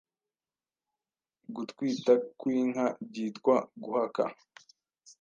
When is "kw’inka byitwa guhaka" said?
2.39-4.23